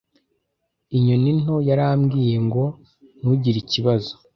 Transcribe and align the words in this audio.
Inyoni 0.95 1.31
nto 1.41 1.55
yarambwiye 1.69 2.35
ngo 2.45 2.63
ntujyire 3.19 3.57
ikibazo 3.63 4.11